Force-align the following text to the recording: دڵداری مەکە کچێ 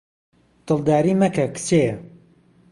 دڵداری 0.67 1.13
مەکە 1.21 1.45
کچێ 1.55 1.85